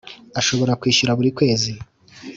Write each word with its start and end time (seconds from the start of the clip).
Ashobora 0.39 0.77
kwishyura 0.81 1.17
Burikwezi. 1.17 1.71